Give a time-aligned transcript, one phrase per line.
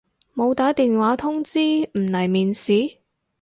[0.35, 1.59] 冇打電話通知
[1.93, 2.97] 唔嚟面試？